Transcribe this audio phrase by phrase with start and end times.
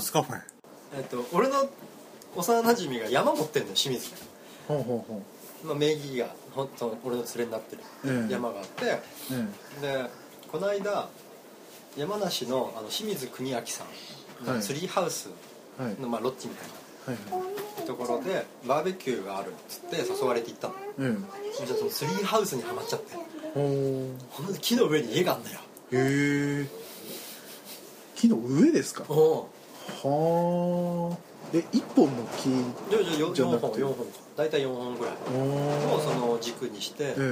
[0.00, 0.40] 週末カフェ？
[0.96, 1.68] えっと俺の
[2.36, 4.16] 幼馴染が山持ってんのよ清水に
[4.68, 5.22] ほうほうほ
[5.64, 8.84] まあ名義が本当俺の連れになってるうん山があって、
[9.30, 10.10] ううんで
[10.50, 11.08] この間
[11.96, 13.86] 山梨のあの清水国明さん
[14.48, 14.56] はい。
[14.56, 15.28] のツリーハウス
[15.78, 16.00] はい。
[16.00, 16.68] の、まあ、ロッジみたい
[17.06, 17.80] はいはい。
[17.80, 20.74] なところでバーベキューがあるっつって誘われて行ったの。
[20.98, 23.14] うんじゃあそのツリーハウスにはまっちゃって。
[23.54, 23.60] ほ
[24.30, 25.60] ほんと木の上に家があんだよ。
[25.92, 26.66] うへえ
[28.16, 29.04] 木の上ですか？
[29.08, 29.48] お
[30.02, 31.18] はあ。
[31.52, 32.48] え一本の木
[32.90, 33.82] じゃあじゃあ4じゃなくて？
[33.82, 33.94] 本4本。
[33.94, 34.02] か
[34.36, 35.14] 大体4本ぐらい。
[35.36, 37.22] おをその軸にしてええ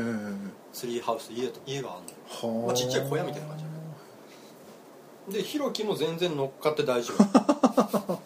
[0.73, 2.67] ツリーハウス家と家があんの。
[2.67, 7.23] まあちっちゃい小屋みたいな感じでヒロキも全然乗っかって大丈夫。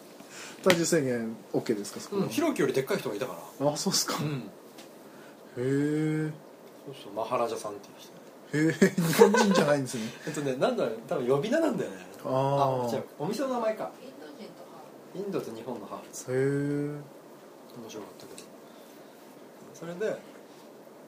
[0.69, 2.01] 体重制限 OK ですか？
[2.01, 3.71] そこうんヒロキよりでっかい人がいたから。
[3.73, 4.31] あそうっすか、うん。
[4.31, 6.31] へえ。
[6.87, 7.91] そうそうマハラジャさんってい
[8.69, 8.85] う人。
[8.85, 10.03] へえ日本人じゃないんですね。
[10.27, 11.97] えっとねなんだろう多分呼び名なんだよね。
[12.25, 13.05] ああ違う。
[13.19, 13.91] お店の名前か
[15.17, 16.31] インド人と日本のハーフです。
[16.31, 18.49] へえ面白かったけど。
[19.75, 20.17] それで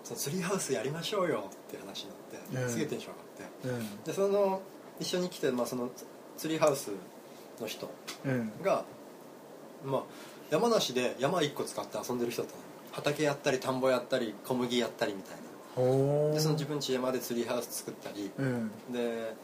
[0.03, 2.71] そのツリーハウスやりましょうよって話になって、うん。
[2.71, 3.85] すげえテンション上がって。
[3.85, 4.05] うん。
[4.05, 4.63] でその
[4.99, 5.91] 一緒に来て、まあ、その
[6.37, 6.91] ツリーハウス
[7.61, 7.91] の人
[8.25, 8.53] うん。
[8.63, 8.85] が、
[9.85, 10.03] まあ、
[10.51, 12.63] 山梨で山一個使って遊んでる人だったの
[12.93, 15.43] 畑やったり田んぼやったり小麦やったりみたいな。
[16.33, 18.31] でその自分家山でツリーハウス作ったり。
[18.39, 18.71] うん。
[18.91, 19.35] で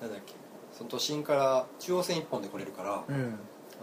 [0.00, 0.34] なんだっけ
[0.76, 3.04] その都心から中央線一本で来れるから、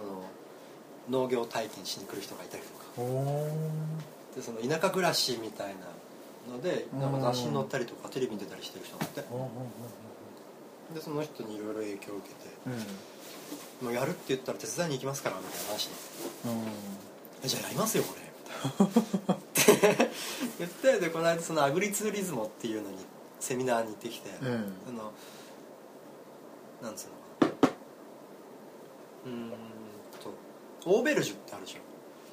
[0.02, 2.86] あうんの農業体験しに来る人がいたりとか。
[2.96, 3.48] ほ
[4.36, 5.76] でその田舎暮らしみたい
[6.48, 9.22] なのでなんかうん雑誌に載ったりとかテレビに出たりしてる人がいて。
[10.94, 12.72] でその人にいろいろ影響を受けてほ
[13.82, 17.48] う「もうやるって言ったら手伝いに行きますから」みたいな話になって。
[17.48, 18.22] じゃあやりますよこれ。
[19.34, 20.08] って
[20.60, 22.98] 言ってでこの間そのアグリツーリズモっていうのに
[23.40, 24.74] セミナーに行ってきて、うん。
[24.90, 25.12] あの
[26.82, 27.08] なんつう
[27.46, 27.72] のかな。
[29.26, 29.50] うーん。
[29.50, 29.56] と
[30.86, 31.80] オーベルジュってあるでしょ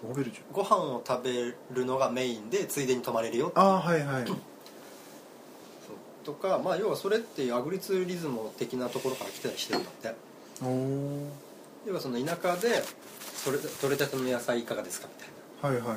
[0.08, 0.42] オーベルジュ？
[0.52, 3.64] ご飯を食べるのがメインでついでに泊まれるよっていう。
[3.66, 4.24] ああはいはい。
[6.24, 10.14] とかまあ要はそれってアグリツーリズモ的なところから来てたりしてるんだって。
[10.62, 11.26] おお
[11.86, 12.82] 要はその田舎で
[13.34, 15.08] それ取れたての野菜いかがですか
[15.62, 15.86] みたいな。
[15.86, 15.96] はいはい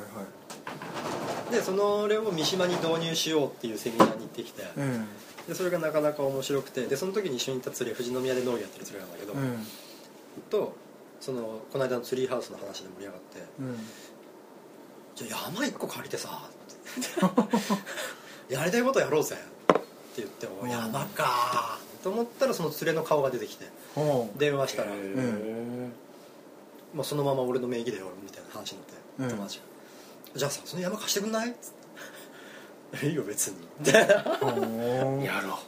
[1.50, 1.54] い。
[1.54, 5.06] でそのれを三島に導入しようっていうセミナーに行ってきて、うん。
[5.46, 6.86] でそれがなかなか面白くて。
[6.86, 9.66] でその時に一緒にいた連れ富士宮で農業やってる連れなんだけど、うん。
[10.48, 10.74] と
[11.22, 13.76] そのこの間のツリーハウスの話で盛り上がってうん
[15.14, 17.70] 「じゃあ山一個借りてさ」っ
[18.48, 18.52] て。
[18.52, 19.82] やりたいことやろうぜ」って
[20.16, 20.70] 言って「おうん。
[20.70, 23.66] 山か」と思ったらその連れの顔が出てきて
[24.36, 25.92] 電話したら、うん。
[26.92, 29.28] まあ、そのまま俺の名義でよみたいな話になって、うん。
[29.30, 29.64] 友達が
[30.34, 31.70] 「じゃあさその山貸してくんない?」っつ
[32.96, 34.48] って「いいよ別に」みたいなほ
[35.20, 35.24] う。
[35.24, 35.58] やろう。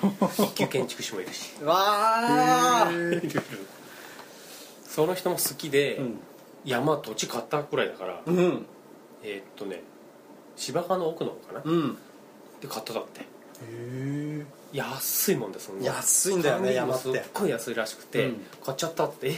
[0.42, 1.52] 一級建築士もいるし。
[1.62, 1.76] わ
[2.86, 2.90] あ
[4.90, 6.18] その人も好きで、うん。
[6.64, 8.66] 山土地買ったくらいだから、うん。
[9.22, 9.82] えーっとね
[10.56, 11.96] 芝川の奥の方かな、うん。
[12.60, 13.20] で買っただって。
[13.20, 13.24] へ
[13.62, 17.02] え安いもんです安いんだよね山って。
[17.02, 18.46] すっごい安いらしくて、うん。
[18.64, 19.32] 買っちゃったって。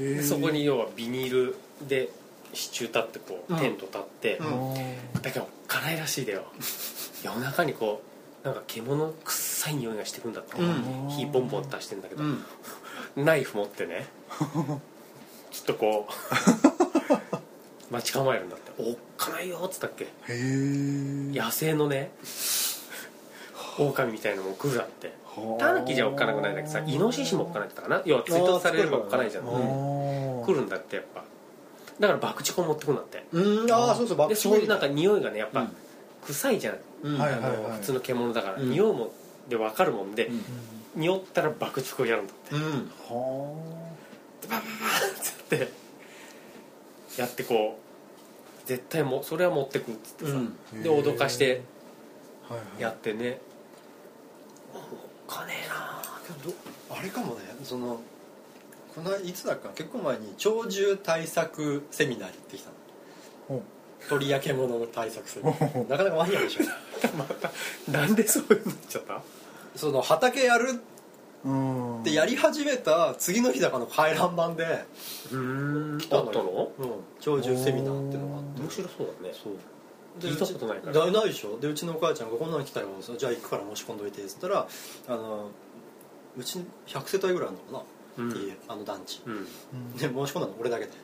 [0.00, 0.22] え？
[0.24, 2.08] そこに要はビニールで
[2.54, 3.60] 支柱立ってこう、うん。
[3.60, 5.22] テント立って、うん。
[5.22, 6.44] だけど辛いらしいだよ。
[7.22, 8.02] 夜中にこ
[8.42, 11.08] うなんか獣臭い匂いがしてくんだって、うん。
[11.10, 12.44] 火ボンボン出してんだけど、うん
[13.16, 14.06] ナイフ持ってね。
[15.50, 16.12] ちょっとこう。
[17.90, 20.08] 待ち構えるんだって「おっかないよ」っつったっけ。
[20.28, 22.10] 野生のね
[23.78, 25.12] 狼みたいなのも来るだって。
[25.24, 25.60] はあ。
[25.60, 26.66] タヌキじゃおっかなくないんだけ。
[26.66, 28.02] どさイノシシもおっかないってかな。
[28.04, 29.44] 要は追突されればおっかないじゃん。
[29.44, 29.52] ああ
[30.44, 31.24] 来るんだってやっぱ。
[31.98, 33.24] だから爆竹を持ってくんだって。
[33.32, 33.72] うん。
[33.72, 35.76] ああそうそうバッでクそういうなんか匂いがねやっぱうん。
[36.26, 37.18] 臭いじゃん、うん。
[37.18, 38.70] はい普通の獣だから、うん。
[38.70, 39.10] 匂うもん
[39.48, 40.44] で分かるもんで、うん
[40.98, 42.54] 匂ったら爆竹をやるんだって。
[42.54, 42.62] うん。
[43.08, 43.54] は
[44.48, 45.68] ババババーって
[47.20, 47.44] やって。
[47.44, 47.78] こ
[48.64, 50.36] う絶対もうそれは持ってくっつってさ、う
[50.76, 50.82] ん。
[50.82, 51.62] で脅かして
[52.50, 52.82] あはいはい。
[52.82, 53.40] やってね。
[54.74, 54.80] おっ
[55.26, 56.02] かねえな。
[56.26, 56.54] けど
[56.90, 57.40] あれかもね。
[57.64, 58.00] その
[58.94, 62.74] このいつだか結構前に鳥獣対策セミナーに行ってきたの。
[63.48, 63.62] ほ
[64.08, 65.88] 鳥や獣の対策セミナー。
[65.90, 66.62] なかなかマニアでしょ。
[67.16, 67.50] また
[67.90, 69.22] なんでそういうのになっちゃった？
[69.78, 70.72] その畑やる
[72.00, 74.84] ってやり始めた次の日だかの回覧板で
[75.32, 75.36] う
[75.94, 75.98] ん。
[75.98, 76.72] 来たあったの？
[76.78, 76.90] うん。
[77.22, 78.60] 鳥獣セミナーっていうのがあって。
[78.60, 79.34] 面白そうだね。
[79.40, 79.52] そう。
[80.20, 81.12] で聞いたことないから。
[81.12, 81.60] ないでしょ？
[81.60, 84.66] でうちのお母ちゃんがこんなの来たよじゃあ行くから申し込んどいてっつったら
[85.06, 85.50] あの
[86.36, 86.58] うち
[86.88, 87.84] 100世帯ぐらいあるのか
[88.18, 88.30] な、うん。
[88.32, 89.22] っていうあの団地。
[89.26, 89.44] うん。
[89.96, 90.90] で申し込んだの俺だけで。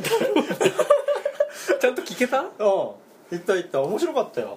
[1.78, 2.40] ちゃんと聞けた？
[2.40, 2.48] うん。
[2.56, 2.96] 行
[3.36, 3.82] った行った。
[3.82, 4.56] 面白かったよ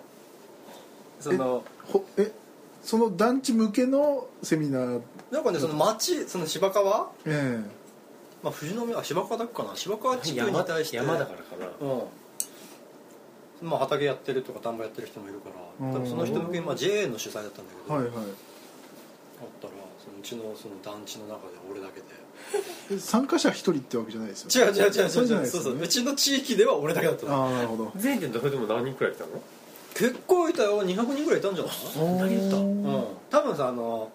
[1.24, 2.32] そのほえ
[2.84, 5.02] その団地向けのセミナー？
[5.32, 7.60] なんかねその町その芝川え
[8.44, 9.72] まあ富士宮あ芝川だっけかな？
[9.76, 10.98] 芝川地区に山対して。
[10.98, 11.68] 山だからかな。
[11.80, 13.70] うん。
[13.70, 15.50] まあ畑やってるとか田んぼやってる人もいるか
[15.80, 15.88] ら。
[15.88, 15.96] うん。
[15.96, 18.14] 多分その人向けに、まあ、JA の主催だったんだけど、えはいはい。
[18.14, 18.24] あっ
[19.62, 19.74] たら
[20.04, 22.08] そのうちのその団地の中で俺だけで。
[22.92, 25.80] え参加者一人ってわけじゃないですよ違う違う違うそう違う違うそうそう。
[25.80, 27.46] うちの地域では俺だけだったの。
[27.46, 27.94] ああなるほど。
[27.96, 29.30] 全員でどれでも何人くらいいたの？
[30.04, 30.84] 結構いたよ。
[30.84, 31.74] 200人ぐらいいたんじゃない？
[32.18, 32.58] 何言った？
[32.58, 33.04] うん。
[33.30, 34.12] 多分さあの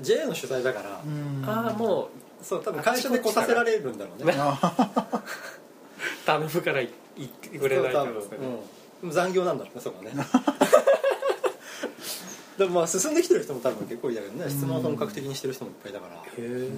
[0.00, 1.44] JA の主催だからうん。
[1.44, 2.08] ああも
[2.40, 4.32] そう多分会社で来させられるんだろうね。
[6.24, 6.86] 頼むから言
[7.26, 8.12] ってくれないとね
[9.02, 10.12] うん、残業なんだろうねそこはね。
[12.56, 14.48] でもまあ進んできてる人も多分結構いたけどね。
[14.48, 16.14] 質問本格的にしてる人もいっぱいいたから。
[16.22, 16.68] へえ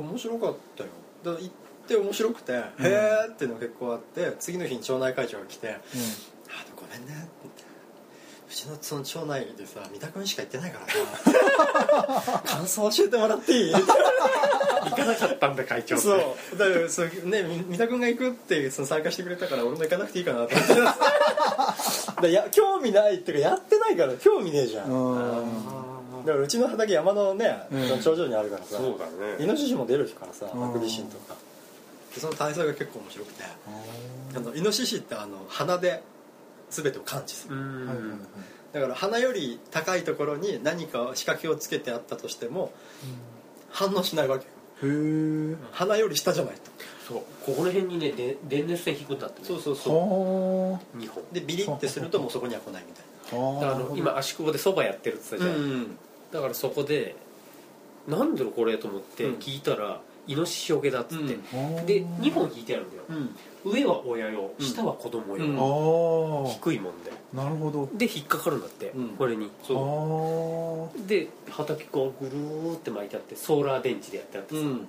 [0.00, 0.88] 面白かったよ。
[1.24, 1.52] だから行っ
[1.86, 6.37] て面白くて、へえっていうのが結構あって次の日に町内会長が来て「あー
[6.80, 7.62] ごめんね」って
[8.50, 10.86] うちのその町内でさ三田君しか行ってないから
[12.22, 16.04] さ 感想教えてもらっていい?」行かなかったんだ会長って。
[16.04, 16.14] そ
[16.54, 16.58] う。
[16.58, 20.74] だからそうねみ三田君が行くってその参加してくれたから俺も行かなくていいかなと思って。
[20.80, 20.96] だか
[22.22, 24.88] らや興味ないっていうかやってないから興味ねえじゃん。
[24.88, 26.24] だうん。
[26.24, 27.88] からうちの畑山のね、うん。
[27.88, 28.68] その頂上にあるからさ。
[28.76, 29.36] そうだね。
[29.40, 30.60] イノシシも出るからさうん。
[30.68, 31.34] ハクビシンとか。
[32.14, 33.44] でその体操が結構面白くて。
[34.36, 36.02] あのイノシシってあの鼻で
[36.70, 37.56] 全てを感知する。
[38.72, 42.72] だから鼻より高いところに何か仕掛けをつけてあったとしても
[43.70, 44.50] 反応しないわけよ。
[44.82, 45.56] へえ。
[45.72, 46.60] 鼻より下じゃないと。
[47.08, 47.16] そう。
[47.44, 49.46] ここの辺にねで電熱線引くんだってね。
[49.46, 49.94] そうそうそう。
[49.94, 51.24] は2本。
[51.32, 53.54] でビリってするともうそこには来ないみたいあ。
[53.54, 55.98] だからあの今足久保でそばやってるって言ったじゃん、ん。
[56.30, 57.16] だからそこで
[58.06, 59.34] なんだろうこれと思ってうん。
[59.36, 61.86] 聞いたら、イノシシよけだっつって、うん。
[61.86, 63.72] で2本引いてあるんだよ、うん。
[63.72, 64.64] 上は親用うん。
[64.64, 66.48] 下は子供用、うん。
[66.48, 67.10] あ低いもんで。
[67.10, 67.88] あなるほど。
[67.94, 69.08] で引っかかるんだって、うん。
[69.10, 69.50] これに。
[69.62, 74.86] そあで畑こうぐるーって巻いてあってソーラー電池でやってあってさ、うん。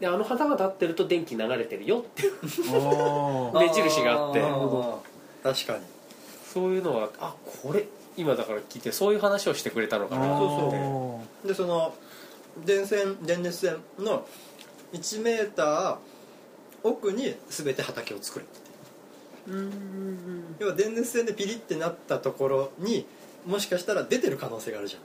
[0.00, 4.40] であの旗が立ってると電気流れてるよって 目印があって。
[4.40, 5.02] なるほど。
[5.42, 5.84] 確かに。
[6.52, 7.84] そういうのはあこれ
[8.16, 11.92] 今だから聞いてそういう話をしてくれたのかなそうと思ってでその
[12.64, 14.26] 電線電熱線の
[14.92, 15.96] 1メーター
[16.82, 19.56] 奥に全て畑を作れってう。
[19.56, 23.06] ん要は電熱線でピリってなったところに
[23.46, 25.02] もしかしたら出てる可能性があるじゃん。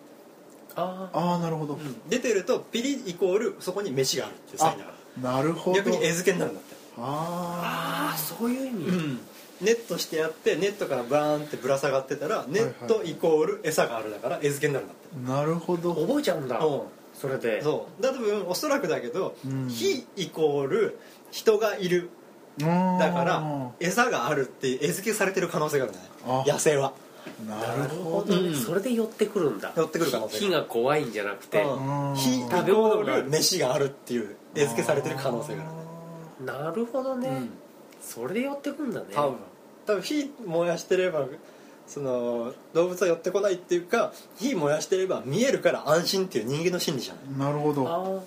[0.76, 1.78] あああなるほど。
[2.10, 4.92] 出てるとピリイコールそこに飯があるっていうサインだか
[5.22, 5.78] なるほど。
[5.78, 6.76] ら逆に餌付けになるんだって。
[6.98, 9.18] ああそういう意味、
[9.62, 15.32] ネットしてやってネットからバーンってぶら下がってたらネットイコール餌があるだから餌付けになるんだって。
[15.32, 15.96] あなるほど。
[15.96, 16.82] 覚えちゃうんだ、うん
[17.20, 17.62] それで。
[17.62, 18.02] そう。
[18.02, 19.68] だ多分おそらくだけど、うん。
[19.68, 21.00] 火イコール
[21.32, 22.10] 人がいる。
[22.58, 22.66] だ
[23.14, 26.10] から餌があるって餌付けされてる可能性があるんだね。
[26.26, 26.44] あ。
[26.46, 26.94] 野生は。
[27.48, 29.72] なるほど、うんそれで寄ってくるんだ。
[29.76, 31.64] 寄ってくる可能性火が怖いんじゃなくて、
[32.16, 35.72] 火イコ食べ物がール飯があるっていう餌付けされてる可能性がある
[36.46, 36.54] ね。
[36.64, 37.50] なるほどね、うん。
[38.02, 39.08] それで寄ってくんだね。
[39.14, 39.36] 多分。
[39.86, 41.26] 多分火燃やしてれば
[41.90, 47.48] その動物は寄ってこないっていうか火燃やしてれば見えるから安心っていう人間の心理じゃない。
[47.48, 48.24] なるほど。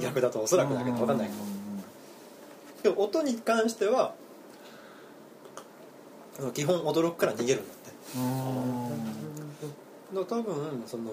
[0.00, 2.94] 逆だとおそらくだけど分かんないけど。
[2.94, 4.14] でも音に関しては
[6.54, 7.92] 基本驚くから逃げるんだって。
[8.16, 8.92] うん
[10.14, 11.10] だから多分その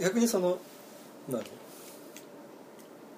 [0.00, 0.58] 逆にその
[1.30, 1.42] 何？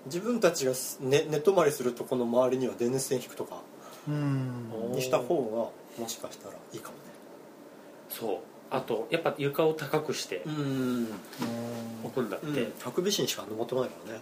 [0.06, 3.62] 自分たちがす寝寝泊まりするとこの周りには電熱線引くとか
[4.08, 4.92] うん。
[4.92, 6.96] にした方がもしかしたらいいかも。
[6.96, 7.03] ね
[8.18, 8.38] そう。
[8.70, 11.08] あとやっぱ床を高くしてうん。
[12.04, 12.72] 置くんだって、うん。
[12.80, 14.20] ハクビシンしか登ってこないからね。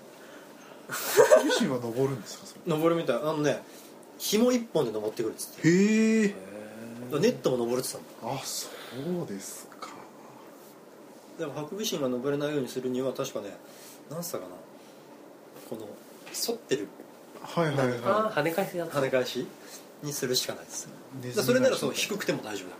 [1.45, 2.47] 自身は登るんですか？
[2.47, 3.17] そ登るみたい。
[3.17, 3.63] あのね
[4.19, 5.69] 紐一本で登ってくるっつって。
[5.69, 6.35] れへえ
[7.13, 8.31] ネットも登るって言ってたん。
[8.31, 8.69] だあそ
[9.25, 9.89] うですか。
[11.39, 13.57] でもハクビシンが登れないようにするには確かね
[14.11, 14.55] 何歳かな。
[15.71, 15.89] この
[16.33, 16.89] 反ってる。
[17.43, 19.47] はいはいは跳ね返すやつ跳ね返し
[20.03, 20.89] にするしかないです。
[21.43, 22.75] それならそう低くても大丈夫だ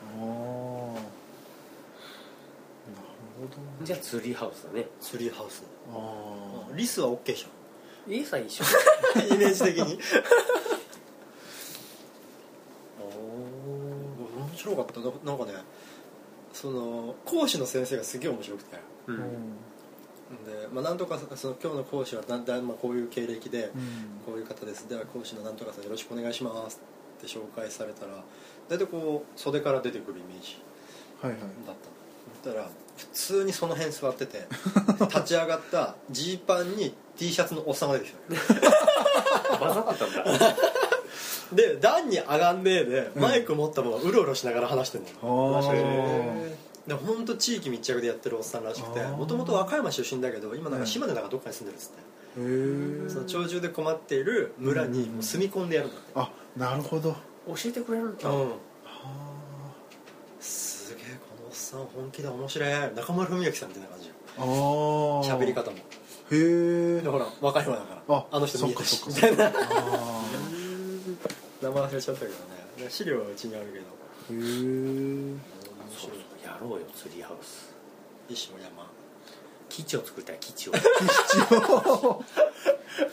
[3.47, 3.57] ど。
[3.83, 4.87] じゃあツリーハウスだね。
[5.01, 5.63] ツリーハウス。
[5.93, 7.47] あリスは OK じ
[8.09, 8.65] いいさ一緒。
[9.17, 9.99] ゃ んイメージ的に。
[12.99, 15.01] 面白かった。
[15.01, 15.55] ななんかね
[16.53, 18.77] その講師の先生がすげえ面白くて。
[19.07, 19.17] うん。
[19.17, 19.19] あ
[20.47, 24.21] で、まあ、なんとかその今日の講師はだんだんまあこういう経歴で、うん。
[24.27, 24.89] こういう方です。
[24.89, 26.81] では講師のなんとかさんよろしくお願いします
[27.19, 28.25] って紹介されたら
[28.69, 30.61] 大体こう袖から出てくるイメージ
[31.21, 31.41] はいはい。
[31.67, 31.77] だっ
[32.43, 32.69] たら
[33.03, 34.47] 普通にその辺座ってて
[35.01, 40.57] 立ち上がったジーパンに T シャツのおっさんが出てきた混ざってたんだ。
[41.53, 45.09] で段に上がんねえでマイク持ったままうろうろしながら話してんの。
[45.23, 46.89] あーへー。
[46.89, 52.01] で本当地域密着でやってるおっさんらしくてもともと和歌山出身だけど今なんか島根なんかどっかに住んでるっつって、へ
[53.07, 57.15] えその鳥獣で困っている村にもう住み込んでやるんだって、あなるほど。
[57.47, 58.29] 教えてくれるんだ。
[58.31, 58.53] うん
[61.63, 64.09] さん本気で面白い中丸文明さんみたいな感じ。
[64.09, 64.45] よああ
[65.41, 65.77] 喋り方も。
[65.77, 65.81] へ
[66.33, 68.17] えでほら和歌山だから。
[68.17, 68.97] ああの人見えたし。
[68.97, 69.47] そっかみたいな。
[69.47, 69.53] あ
[71.63, 72.91] 名前忘れちゃったけどね。
[72.91, 73.85] 資料はうちにあるけど。
[74.33, 75.41] ーへえ面
[75.97, 77.73] そう白いやろうよツリーハウス。
[78.29, 78.91] 石も山。
[79.69, 80.73] 基地を作りたい基地を。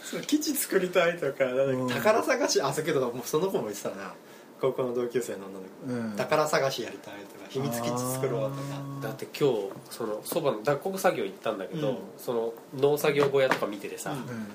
[0.03, 1.89] そう基地作りたいとかなんだっけうん。
[1.89, 4.13] 宝探しあそうけどもうその子も言ってたな
[4.59, 6.15] 高校の同級生の女の子、うん。
[6.17, 8.63] 宝探しやりたいとか秘密基地作ろうとか。
[9.03, 11.97] だって今日そのそばの脱穀作業行ったんだけど、うん。
[12.17, 14.17] その農作業小屋とか見ててさ、うん。
[14.17, 14.47] うん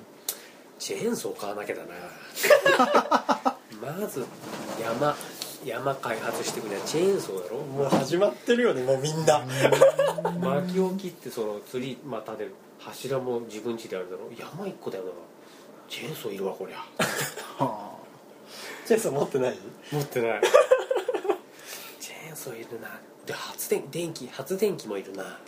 [0.76, 1.94] チェーンソー買わなきゃだな。
[4.00, 4.26] まず
[4.82, 5.16] 山
[5.64, 6.78] 山開発してくれ。
[6.80, 7.58] チェーンソーだろ？
[7.58, 9.46] もう始まってるよねもうみんな。
[10.40, 12.48] 薪を切ってその釣りまたで
[12.80, 14.28] 柱も自分家であるだろ？
[14.36, 15.10] 山一個だよな。
[15.88, 16.78] チェーンソーいるわこりゃ。
[16.78, 16.84] は
[18.86, 19.58] チェンソー持ってない？
[19.92, 20.40] 持ってない。
[22.00, 22.88] チェーンソーいるな。
[23.26, 25.38] で発電電気発電機もいるな。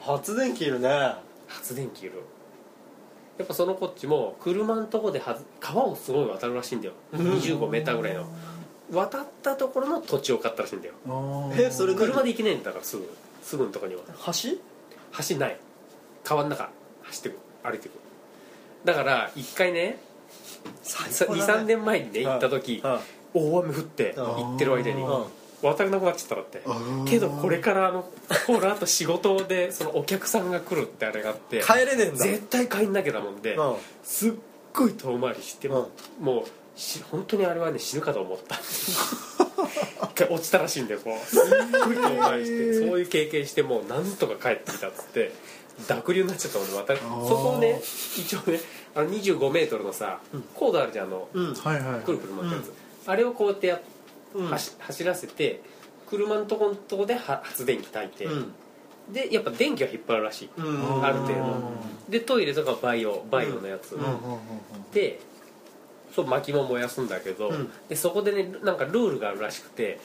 [0.00, 1.14] 発電機いるね。
[1.48, 2.22] 発電機いる。
[3.38, 6.94] やっぱそのこっちも車のとこではず川をすごい渡るらしいんだよ。
[7.14, 8.26] 25メーターぐらいの。
[8.92, 10.94] 渡ったところの土地を買ったらしいんだよ。
[11.56, 13.08] えそれ車で行けないんだからすぐ。
[13.42, 14.02] すぐのとこには。
[14.26, 14.58] 橋？
[15.30, 15.58] 橋ない。
[16.22, 16.70] 川の中
[17.02, 17.92] 走ってく歩いてく。
[18.84, 19.98] だから一回ね
[20.84, 22.98] 23年前にね行った時うん。
[23.34, 24.24] 大雨降ってうん。
[24.24, 25.24] 行ってる間にうん。
[25.62, 26.62] 渡れなくなっちゃったんだって。
[27.10, 28.02] けどこれからあの
[28.46, 32.24] このあと仕事でそのお客さんが来るってあれがあって帰れねえんだ。
[32.24, 33.76] 絶対帰んなきゃだもんでうん。
[34.02, 34.32] すっ
[34.74, 35.86] ごい遠回りしてうん。
[36.20, 38.56] もうし本当にあれはね死ぬかと思った。
[38.56, 41.26] 一回落ちたらしいんだよこう。
[41.26, 41.42] すっ
[41.84, 45.32] ごい遠回りしてそういう経験してもうなんとか帰ってきたっつって
[45.88, 47.80] 濁流になっちゃったもんねまたそこをね
[48.16, 48.60] 一応ね
[48.94, 50.20] あの25メートルのさ、
[50.54, 51.54] コードあるじゃんあのうん。
[51.54, 52.72] はいはいくるくる回ったやつ、
[53.06, 53.80] あれをこうやってや
[54.50, 55.62] 走走らせて
[56.06, 58.52] 車のとこのとこでは発電機炊いて、うん。
[59.12, 61.04] でやっぱ電気は引っ張るらしい、うん。
[61.04, 61.60] ある程度。
[62.08, 64.00] でトイレとかバイオバイオのやつ、うん。
[64.00, 64.06] うん。
[64.06, 64.12] うん。
[64.12, 64.38] うん。
[64.92, 65.20] で
[66.14, 67.70] そう薪も燃やすんだけど、うん。
[67.88, 69.98] でそこでねなんかルールがあるらしくて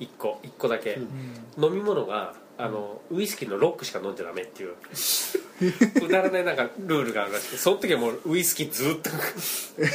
[0.00, 1.00] 1個1個だけ、う
[1.60, 1.64] ん。
[1.64, 4.74] 飲み物があのウイスキーのロックしか飲んじゃダメっていう。
[6.00, 9.10] くだらないなんかルールがあるらしくてその時はもうウイスキーずっと。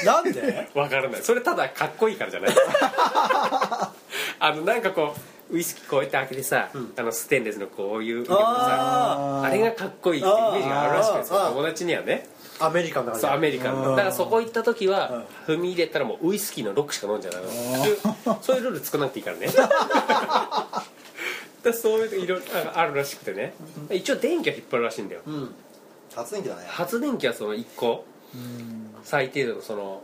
[0.05, 0.69] なんで？
[0.73, 1.21] わからない。
[1.21, 2.51] それただかっこいいからじゃない。
[4.39, 5.15] あのなんかこ
[5.51, 6.93] うウイスキーこうやって開けてさ、ん。
[6.95, 12.27] あのステンレスのこういうさああれがかっこいいっていうイメージがあるらしくて友達にはね
[12.61, 17.47] アメリカンだそうアメリカンだからそこ行った時は踏み入れたらもうウイスキーのロックしか飲んじゃダメ
[18.23, 19.47] そう そういうルール作らなくていいからね。
[21.63, 23.53] だそういういろいろあるらしくてね。
[23.91, 25.21] 一応電気は引っ張るらしいんだよ。
[25.25, 25.55] うん。
[26.15, 26.63] 発電機だね。
[26.67, 28.05] 発電機はその1個。
[28.33, 28.95] うん。
[29.03, 30.01] 最低限のその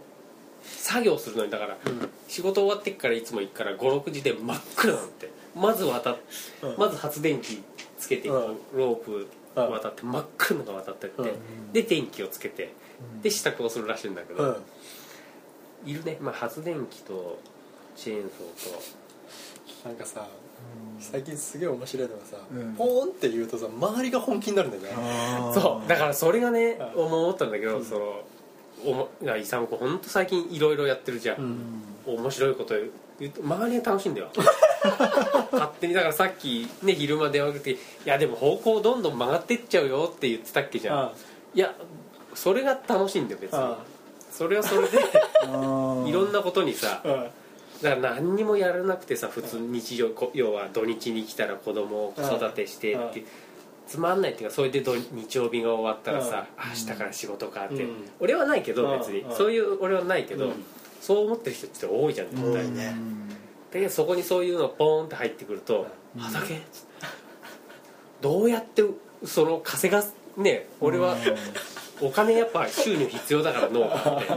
[0.64, 2.10] 作業するのにだから、うん。
[2.28, 5.30] 仕事終わってからいつも行くから56時で真っ暗なんて。
[5.56, 6.18] まず渡っ、
[6.62, 6.76] うん。
[6.78, 7.64] まず発電機
[7.98, 8.58] つけて、うん。
[8.76, 9.28] ロープ
[9.66, 11.74] 渡って真っ暗なのが渡ってって、うん。
[11.74, 12.74] で電気をつけて
[13.22, 14.62] で支度をするらしいんだけど、う
[15.86, 15.90] ん。
[15.90, 17.40] いるね、まあ、発電機と
[17.96, 20.28] チェーンソーなんかさ
[21.00, 22.74] 最近すげえ面白いのがさ、うん。
[22.74, 24.90] ポーンって言うとさ周りが本気になるんだよね。
[25.54, 25.88] そう。
[25.88, 27.06] だからそれがねうん。
[27.06, 28.22] 思ったんだけど、その
[28.86, 31.38] おも勇子本当最近いろいろやってるじゃん、
[32.06, 32.18] うん。
[32.20, 32.76] 面白いこと
[33.20, 34.30] 言うと周りが楽しいんだよ。
[35.52, 41.00] 勝手にだからさっきね昼間電話かけて「いやでも方向どんどん曲がってっちゃうよ」って言ってたっけじゃん。
[41.00, 41.12] あ
[41.54, 41.74] いや
[42.36, 43.60] それが楽しいんだよ別に。
[43.60, 43.78] あ
[44.32, 44.98] それはそれで
[45.48, 47.28] いろんなことにさあ
[47.82, 53.24] だから何にもやらなくてさ普通日常こ要は土日に来たら子供を子育てしてって
[53.88, 57.84] つまんないっていうかそれで土日曜日が終わったらさ明日から仕事かって。
[57.84, 58.10] うん。
[58.20, 59.00] 俺はないけどうん。
[59.00, 59.36] 別にうん。
[59.36, 60.66] そういう俺はないけどうん
[61.02, 62.96] そう思ってる人って多いじゃん絶対多いね。
[63.72, 66.22] でそこにそういうのポーンって入ってくるとうん。
[66.22, 66.62] 畑？
[68.22, 68.84] どうやって
[69.26, 70.16] その稼がす？
[70.38, 71.16] ね俺は
[72.02, 74.28] お金やっぱ収入必要だから農家って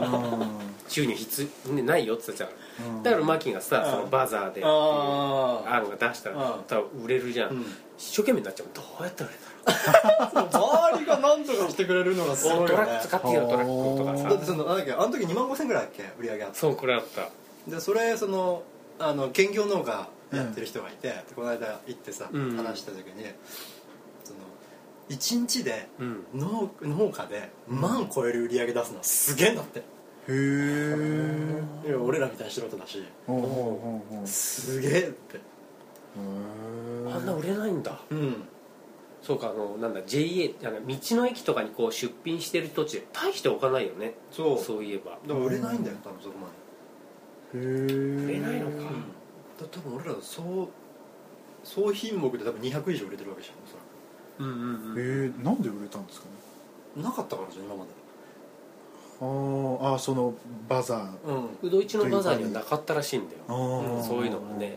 [0.88, 3.02] 収入必ねないよって言ってたかうん。
[3.02, 3.90] らだからマキがさうん。
[3.90, 6.62] そのバザーで案が出したらうん。
[6.64, 7.60] 多分売れるじゃん、うん。
[7.98, 8.68] 一生懸命になっちゃう。
[8.74, 12.72] どうやったら売れた周りが何とかしてくれるのがすごいよね。
[12.72, 17.28] のトラック使ってよトラックとかだってさそのなんだっけあの時2万5000ぐらいだっけ売り上げあってそうこれあった。
[17.70, 18.62] でそれその
[18.98, 22.56] あの兼業農家やってる人がいて、でこの間行ってさ、うん。
[22.56, 23.24] 話した時に
[24.24, 24.38] その
[25.08, 26.24] 1日でうん。
[26.34, 29.82] 農農家で万超える売り上げ出すのはすげえんだって、へ
[30.28, 33.02] え俺らみたいな素人だし
[34.26, 35.40] すげえって
[36.16, 38.44] あんな売れないんだうん
[39.30, 44.14] そうかあのなんだ JA あの道の駅とかにこう出品してる土地で大して置かないよね。
[44.32, 44.58] そう。
[44.58, 45.12] そういえば。
[45.12, 46.48] だから売れないんだよ多分そこま
[47.52, 47.60] で。
[47.60, 48.90] へえ売れないのか。
[49.60, 50.68] だ多分俺ら総
[51.62, 54.98] 総品目で多分200以上売れてるわけじゃんおそらうんうんうん。
[54.98, 56.32] へえなんで売れたんですかね？
[57.00, 57.90] くなかったからじゃん今まで。
[59.20, 60.34] あーあその
[60.68, 61.28] バザー。
[61.28, 61.48] うん。
[61.62, 63.42] うどいちのバザーにはなかったらしいんだよ。
[63.46, 64.02] あー。
[64.02, 64.76] そういうのがね。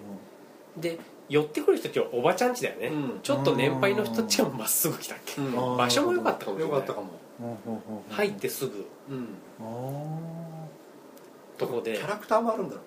[0.77, 0.99] で
[1.29, 3.19] 寄ってくる人たちはおばちゃんちだよね、うん。
[3.21, 5.47] ちょっと年配の人たちはまっすぐ来たっけ、うん。
[5.57, 6.75] あー場所も良かったかもしれない。
[6.75, 7.07] よかったかも。
[8.09, 8.85] 入ってすぐ。
[9.09, 9.27] うん。
[9.59, 9.63] あ
[11.57, 11.93] とこで。
[11.97, 12.85] キャラクターもあるんだろう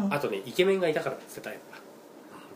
[0.00, 0.08] ね。
[0.10, 1.56] あとねイケメンがいたからって言ってたよ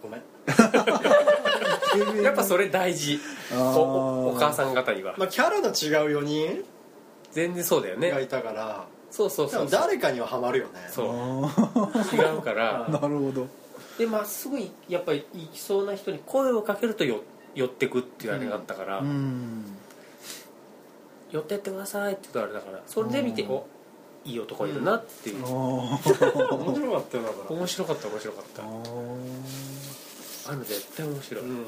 [0.03, 0.23] ごめん。
[0.47, 3.21] ーやっぱそれ大事。
[3.55, 5.15] おおお母さん方には。
[5.17, 6.65] まあキャラの違う4人
[7.33, 8.11] 全然そうだよね。
[8.11, 8.87] がいたから。
[9.11, 9.71] そうそうそうそう。
[9.71, 10.89] 誰かにはハマるよね。
[10.91, 11.45] そう。
[11.45, 11.51] あ
[12.13, 12.87] 違うから。
[12.87, 13.47] ー なるほど
[13.99, 17.21] でまっすぐいやっぱり行きそうな人に声をかけるとよ
[17.55, 19.65] 寄ってくっていうあれがあったから、うん。
[21.31, 23.51] 寄ってってくださいって言うとあれだからそれで見て、うん。
[23.51, 23.67] お
[24.25, 27.57] いい男いるなっていう、面白かったよだから。
[27.57, 28.63] 面白かった面白かった。
[28.63, 28.69] ああ
[30.51, 31.67] あいうの絶対面白い、うん。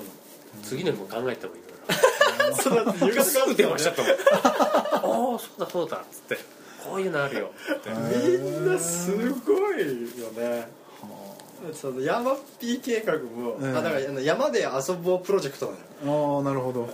[0.63, 4.13] 次の日も考えた方がいいよ そうだって夕な方すぐ電話しちゃっったもん
[5.33, 6.39] ああそうだそうだっつって。
[6.85, 7.51] こういうのあるよ。
[7.75, 7.97] ってみ
[8.39, 10.69] んなすごいよね
[11.73, 15.73] その山 P 計画も、うんあだから山で遊ぼうプロジェクトな
[16.05, 16.39] のよ。
[16.39, 16.89] ああなるほど。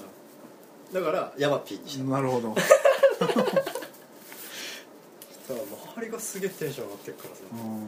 [0.93, 2.05] だから山 P にした。
[2.05, 2.55] なるほど。
[2.55, 2.71] だか
[5.51, 5.55] ら
[5.97, 7.41] 周りがすげえテンション上がってるからさ。
[7.53, 7.59] うん。
[7.61, 7.87] 面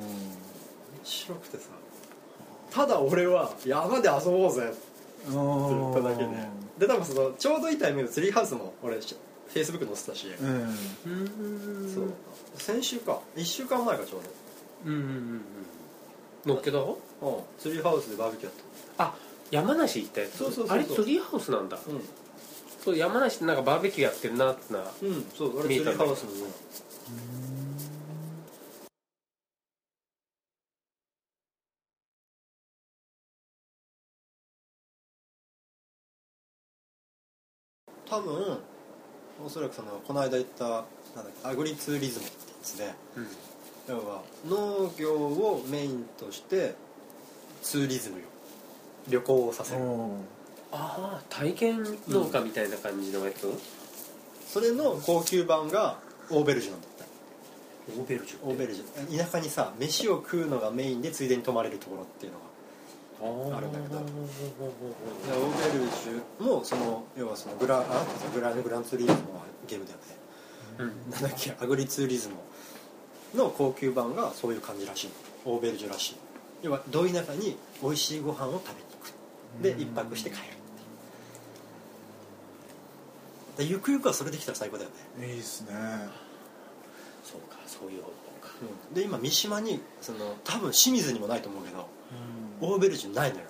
[1.04, 1.64] 白くてさ。
[2.70, 4.62] ただ俺は山で遊ぼうぜ。
[4.62, 4.76] って
[5.28, 10.48] あ言っただけでーで多分そのちょうどいいタイミングでツリーハウスも俺フェイスブック載せたし、うん
[11.84, 11.94] うん。
[11.94, 12.04] そう。
[12.56, 13.20] 先週か。
[13.36, 14.20] 1週間前かちょう
[14.88, 15.42] うんうんうんうん
[16.46, 18.54] のっけだど、うん、ツリーハウスでバーベキューやっ
[18.98, 19.14] あ
[19.50, 20.38] 山梨行ったやつ？
[20.38, 20.76] そうそうそうそう。
[20.76, 21.76] あれツリーハウスなんだ。
[21.76, 21.82] た
[22.84, 24.80] そう山梨ってなんかバーベキューやってるなってな。
[25.02, 26.46] うん、うん、そうあれツリ見えたんだーハウスの上
[38.08, 38.58] 多分
[39.44, 40.84] おそらくそのこの間言ったなんだっ
[41.42, 42.94] けアグリツーリズムってやつで。
[43.16, 43.26] うん
[43.88, 46.74] 要は農業をメインとして
[47.62, 48.24] ツーリズムよ。
[49.08, 49.80] 旅行をさせる。
[50.72, 53.52] ああ体験農家みたいな感じのやつ、
[54.46, 55.98] それの高級版が
[56.30, 57.04] オーベルジュなんだって。
[57.98, 59.18] オーベルジュオーベルジュ。
[59.18, 62.38] 田舎にさ飯を食うのがメインでついでに泊まれるところっていうの
[63.50, 63.96] がああるんだけど。
[63.96, 64.04] オー
[65.72, 69.24] ベルジュもその要はそのグラあグラグランツーリズムの
[69.66, 70.04] ゲームだよね。
[70.78, 71.10] うん。
[71.10, 72.34] なんだっけアグリツーリズム
[73.34, 75.10] の高級版がそういう感じらしい。
[75.44, 76.16] オーベルジュらしい。
[76.62, 79.12] 要はど田舎に美味しいご飯を食べに行く。
[79.62, 80.48] で一泊して帰るって
[83.64, 83.68] いう。
[83.68, 85.72] でゆくゆくはそれできたら最高だよね、いいですね。
[87.24, 88.12] そうかそういう方法
[88.48, 88.54] か。
[88.92, 91.88] で今三島にその多分清水にもないと思うけど
[92.60, 93.44] オーベルジュないのよ。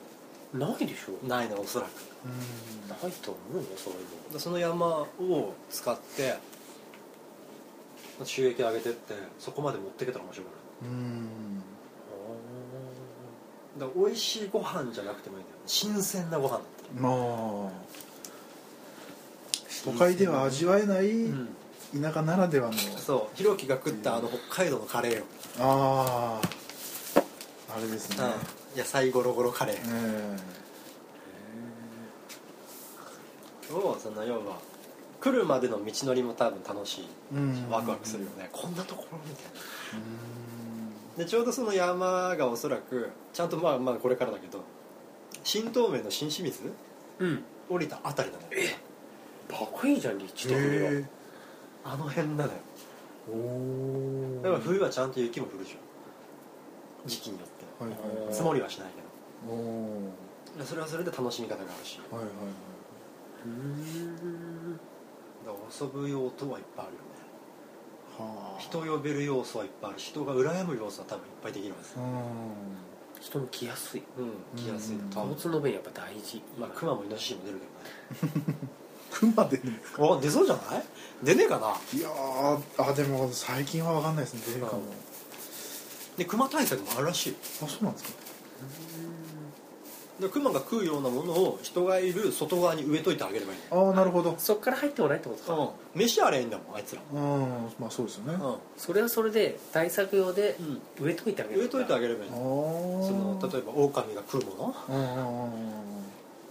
[0.53, 1.27] ないでしょ。
[1.27, 1.91] ないのおそらく。
[2.89, 4.35] ないと思うよそういうの。
[4.35, 6.37] でその山を使って
[8.25, 10.91] 収益上げてってそこまで持ってけたら面白くない。
[10.91, 11.59] うん。
[13.79, 16.61] だから美味しいご飯じゃなくてもいいんだよ新鮮なご飯だっ
[16.97, 17.09] たら。
[17.09, 17.71] まあ。
[19.85, 21.49] 都会では味わえないうん
[21.93, 22.77] 田舎ならではの。
[22.77, 23.37] そう。
[23.37, 25.25] ひろきが食ったあの北海道のカレーよ、
[25.59, 28.25] あああれですね。
[28.75, 29.77] うん、野菜ゴロゴロカレー。
[29.77, 30.37] え
[33.75, 34.59] をその要は
[35.21, 37.09] 来るまでの道のりも多分楽しい。
[37.71, 38.49] ワクワクするよね。
[38.53, 39.51] こんなところみたいな。
[41.15, 41.25] うん。
[41.25, 44.65] でちょうどその山がおそらくちゃんとまあまあこれからだけど
[45.45, 46.73] 新東名の新清水
[47.19, 47.45] うん。
[47.69, 48.49] 降りたあたりなのよ。
[49.51, 50.91] バカいいじゃん立地的には。
[50.91, 51.05] へ
[51.85, 52.51] あの辺なのよ。
[53.29, 57.89] えおだから冬はちゃんと雪も降るじゃん時期によっては。
[57.89, 58.33] いはいはい。
[58.33, 59.03] 積もりはしないけ
[59.51, 60.13] おお
[60.59, 62.01] どそれはそれで楽しみ方があるし。
[62.11, 62.35] はいはいはい。
[63.47, 64.81] うん
[65.47, 67.07] だから遊ぶ用途はいっぱいあるよね。
[68.19, 68.61] はあ。
[68.61, 70.01] 人を呼べる要素はいっぱいある。
[70.01, 74.03] し人が羨む要素は多分いっぱいできるんですよ、う人も来やすい。
[74.19, 74.97] うん、来やすい。
[74.97, 75.11] うん。
[75.11, 75.31] 多分。
[75.31, 76.43] 交通の便やっぱ大事。
[76.59, 78.27] まあクマもイノシシも出るけ
[79.11, 80.05] 熊出るんですか？
[80.15, 80.85] あ出そうじゃない？
[81.23, 81.69] 出ねえかな？
[81.99, 84.43] いやーあでも最近は分かんないですね。
[84.55, 84.83] 出るかも。
[86.17, 88.11] でクマ対策もあるらしいあそうなんですか？
[90.21, 94.35] でクマが食うようなものを人がいる外側に植えといてあげればいいああなるほど。
[94.39, 96.01] そっから入ってもないってことか、のうん。
[96.01, 97.03] 飯あれいいんだもんあいつら。
[97.13, 98.39] うんまあそうですよね。
[98.41, 101.05] あそれはそれで対策用でうん。
[101.07, 104.75] 植えといてあげる植えといてあげげればいいその例えば狼が食うもの。
[104.89, 105.51] うんうんうんうん。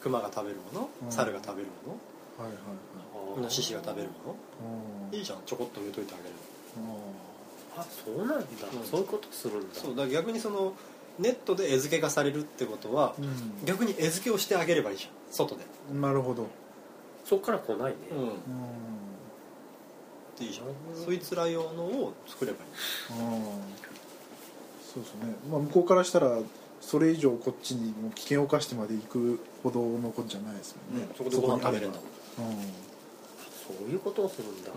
[0.02, 0.90] クマが食べるもの。
[1.06, 1.12] うん。
[1.12, 1.98] 猿が食べるも
[2.44, 4.36] はいはいのイノシシが食べるもは
[5.10, 6.36] いのいいじゃんちょこっと植えといてあげる
[7.78, 8.88] あそうなんだ、うん。
[8.88, 9.76] そういうことするんだ。
[9.76, 10.74] そうだ逆にその
[11.20, 13.66] ネットで餌付けがされるってことはうん。
[13.66, 15.12] 逆に餌付けをしてあげればいいじゃん。
[15.32, 15.62] 外で。
[15.92, 16.48] うんなるほど。
[17.26, 18.18] そっから来ないね、うん。
[18.18, 18.36] うん
[20.40, 21.06] いいじゃん。
[21.06, 22.66] そいつら用のを作ればいい。
[23.12, 23.80] あ
[24.94, 26.40] そうですね、まあ、向こうからしたら
[26.82, 32.00] それ以上こっちにもう危険を冒してまで行くほどのことじゃないですもんね、そこでご飯食べれるんだ
[32.40, 32.52] もん。
[32.52, 32.56] うん。
[32.64, 34.72] そういうことをするんだ、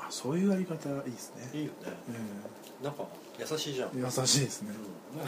[0.00, 1.48] あそういうやり方いいですね。
[1.54, 1.74] いいよね。
[2.10, 2.12] え
[2.82, 3.04] なんか
[3.38, 3.90] 優しいじゃん。
[3.94, 4.74] え優しいですね、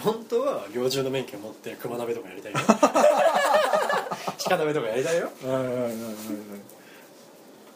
[0.03, 2.59] 本当は猟銃の免許持って熊鍋とかやりたいよ。
[4.49, 5.31] 鹿鍋とかやりたいよ。
[5.43, 5.93] はいはいはいはい。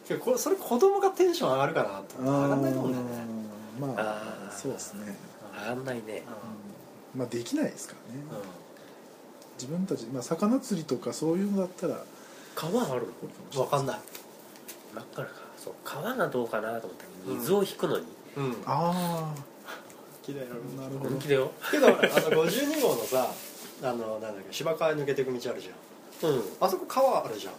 [0.09, 2.99] どこれそれ子供がテンション上がるかなと上がんないと思うんね
[3.79, 5.15] まあそうですね、
[5.61, 6.23] 上がんないね。
[7.15, 7.19] うん。
[7.19, 8.33] まあできないですからね、う
[9.57, 12.03] 自分たち、まあ、魚釣りとかそういうのだったら
[12.55, 13.07] 川ある
[13.53, 13.63] の？
[13.63, 13.99] ん分かんない。
[14.95, 18.05] だからかそう川がどうかなと思ったけど水を引くのに、
[18.37, 18.55] うん。
[18.65, 19.33] あ
[20.33, 21.51] 綺麗あなるほど本気だよ。
[21.71, 23.31] けどあの52号のさ
[23.81, 26.31] あのなんだっけ芝川抜けていく道あるじゃん。
[26.31, 26.43] うん。
[26.59, 27.53] あそこ川あるじゃん。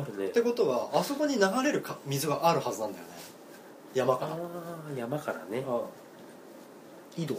[0.00, 0.26] あるね。
[0.28, 3.10] ってことはあそこに流れるか水があるはずなんだよね。
[3.94, 4.32] 山から。
[4.32, 4.38] ああ
[4.98, 5.58] 山からね。
[7.16, 7.22] うん。
[7.22, 7.34] 井戸。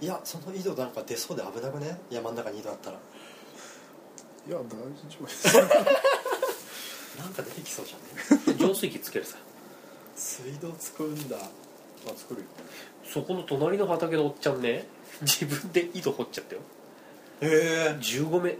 [0.00, 1.98] いやその井戸なんか出そうで危なくね？
[2.10, 2.98] 山の中に井戸あったら。
[4.46, 4.68] いや大丈
[5.20, 5.26] 夫。
[5.26, 5.56] で す
[7.18, 7.96] なんか出てきそうじゃ
[8.52, 8.58] んね？
[8.58, 9.36] 浄水器つけるさ。
[10.16, 11.36] 水道作るんだ
[12.04, 12.46] まあ作るよ
[13.04, 14.86] そこの隣の畑のおっちゃんね
[15.22, 16.60] 自分で井戸掘っちゃったよ。
[17.40, 17.46] へ
[17.92, 17.96] え。
[18.00, 18.56] 15メ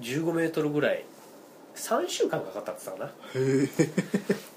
[0.00, 1.04] 15メートルぐらい。
[1.76, 3.40] 3週間かかったって言ってたかな。
[3.40, 3.68] へえ。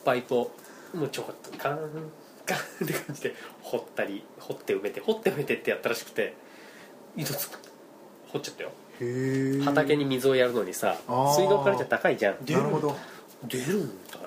[0.04, 0.52] パイプを
[0.96, 2.12] もうちょこっとカーン
[2.46, 6.34] カーンって感じで掘ったり掘って埋めて掘って埋めてってやったらしくて
[7.16, 7.60] 井戸つく
[8.30, 8.72] 掘っちゃったよ。
[9.00, 9.62] へえ。
[9.64, 12.38] 畑に水をやるのにさ水道からじゃ高いじゃん。
[12.46, 12.96] なるほど。
[13.48, 14.18] 出るんだ。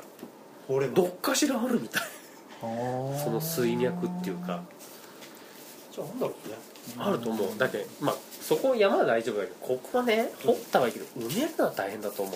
[0.69, 0.95] 俺も。
[0.95, 2.03] どっかしらあるみたい
[3.23, 4.63] その水脈っていうか。
[5.93, 6.55] じゃあなんだろうね。
[6.99, 7.49] あると思う。
[7.57, 12.33] だけどまあそこ山は大丈夫だけどここはね掘ったはいいけど埋めるのは大変だと思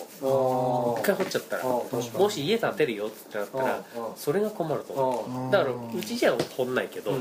[0.94, 0.96] う。
[0.96, 1.64] あ一回掘っちゃったら。
[1.64, 3.84] もし家建てるよってなったら
[4.16, 5.48] それが困ると思う。
[5.48, 7.12] あだからうちじゃ掘んないけど、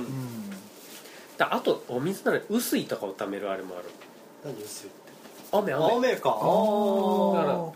[1.38, 3.86] だあとお水なら雨水とかを貯めるあれもある。
[4.46, 4.98] 何薄いって？
[5.52, 5.93] 雨雨。
[5.96, 6.30] 雨か。
[6.30, 7.70] だから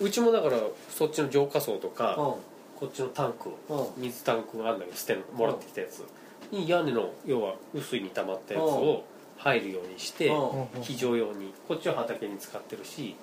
[0.00, 0.58] うちもだから
[0.90, 2.34] そっちの浄化層とか、うん
[2.78, 4.02] こっちのタンクうん。
[4.02, 5.38] 水タンクがあるんだけど捨てるの。
[5.38, 6.04] もらってきたやつ。
[6.52, 9.04] に屋根の要は雨水に溜まったやつを
[9.38, 10.82] 入るようにしてうん。
[10.82, 11.52] 非常用に。
[11.68, 13.16] こっちは畑に使ってるし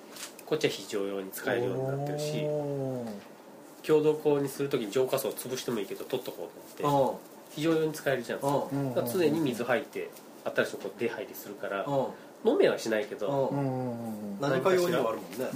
[0.44, 3.06] こっちは非常用に使えるようになってるしお
[3.86, 8.40] 共同庫にする時に浄化層を潰してもいいけど取っとこうと思って非常用に使えるじゃん。
[8.40, 10.10] 常に水入って
[10.44, 12.06] 新しいとこ出入りするからうん。
[12.46, 13.58] 飲めはしないけどうん。
[13.58, 14.40] うん。
[14.40, 15.48] 何か用にはあるもんね。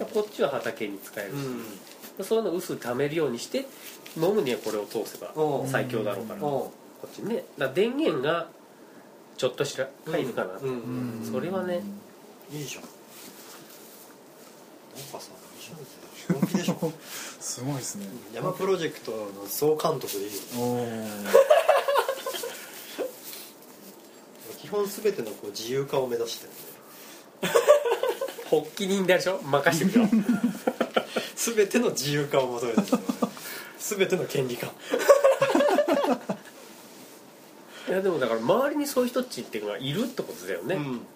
[0.00, 0.06] うん。
[0.06, 1.64] こっちは畑に使えるし、うん
[2.22, 3.66] そういうの薄貯めるようにして
[4.16, 5.64] 飲むにはこれを通せばう。
[5.64, 6.42] ん最強だろうから、う。
[6.42, 6.72] んこ
[7.06, 7.36] っちね。
[7.36, 8.48] だから電源が
[9.36, 11.82] ちょっとしら入るかな、うんうんそれはね。
[12.52, 12.82] いいじゃん。
[12.82, 12.90] なん
[15.12, 15.32] かさ
[16.32, 16.92] 本気でしょ。
[17.40, 18.06] すごいですね。
[18.32, 20.30] 山プロジェクトの総監督でいいよ
[24.60, 26.54] 基本全てのこう自由化を目指してるん
[28.62, 29.40] 発起人でしょ。
[29.42, 30.08] 任してるよ。
[30.08, 30.12] で
[31.52, 32.86] 全ての自由化を求めてる。
[33.78, 34.68] 全ての権利化
[37.86, 40.76] いやでもだから周りにそういう人っちっていうのがいるってことだよね。
[40.76, 41.06] うん。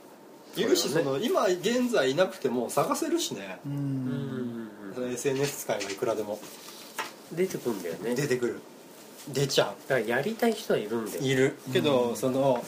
[0.55, 3.59] いるしそれはその今現在いなくても探せるしね。
[3.67, 6.38] ううんん SNS 使えばいくらでも。
[7.33, 8.11] 出てくるんだよね。
[8.11, 8.61] だ出てくる。
[9.29, 11.57] 出ちゃからやりたい人はいるんだよういる。
[11.73, 12.64] けど、その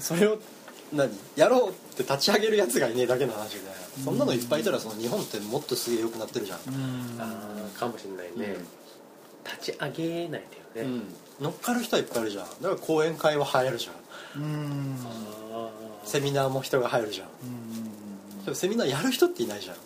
[0.00, 0.38] それを
[0.92, 1.10] 何？
[1.36, 3.60] やろうって立ち上げるやつがいねえだけの話で、
[4.04, 7.20] そんなのいっぱいいたらその日本ってもっとすげえ良くなってるじゃん、うん。
[7.20, 7.24] あ
[7.76, 8.56] あかもしれないね、
[9.44, 10.42] 立ち上げないんだよ
[10.74, 11.14] ね、うん。
[11.40, 12.44] 乗っかる人はいっぱいいるじゃん。
[12.44, 14.42] だから講演会は流行るじゃん。
[14.42, 14.96] うん。
[15.54, 15.70] あ
[16.04, 17.28] セミナーも人が入るじゃん。
[17.42, 19.78] うんでもセミナーやる人っていないじゃん、あ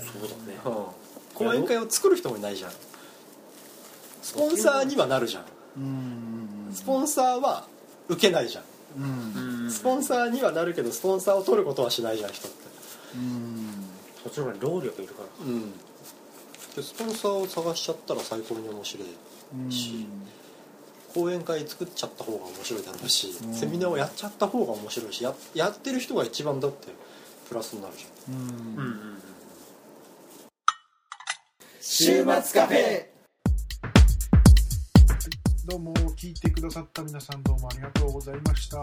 [0.00, 0.58] そうだね。
[1.34, 2.70] 講演会を作る人もいないじゃん。
[4.22, 5.44] スポンサーにはなるじゃん
[5.76, 6.70] うん。
[6.72, 7.66] スポンサーは
[8.08, 8.64] 受けないじゃん
[8.96, 9.70] うん。
[9.70, 12.56] スポンサーにはなるけどスポンサーを取ることはしないじゃん人って。
[13.16, 13.88] うん。
[14.22, 15.46] そっちの方が労力いるから。
[15.46, 15.72] うん。
[15.72, 19.06] でスポンサーを探しちゃったら最高に面白い
[19.64, 19.70] うん。
[19.70, 20.06] し
[21.14, 23.54] 講演会作っちゃった方が面白いだろうし、うん。
[23.54, 26.88] セミナーをやっちゃった方が面白いしややってる人が一番だって
[27.48, 28.34] プラスになるじゃん。
[28.34, 29.18] うん。
[31.80, 33.17] 週末カフェ
[35.68, 38.78] どうも聞いてくださった皆さんどうもありがとうございました、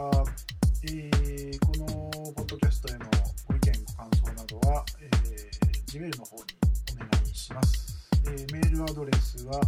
[0.83, 1.85] えーこの
[2.35, 3.05] ポッドキャストへの
[3.47, 6.43] ご意見ご感想などは、えー、Gmail の方に
[6.93, 9.59] お願いします、えーメールアドレスは、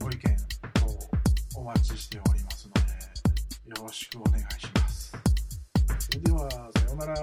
[0.00, 0.28] ご意見と
[1.54, 2.80] お待ちしておりますので
[3.78, 5.12] よろしくお願いします。
[5.98, 6.56] それではさ
[6.86, 7.14] ようなら。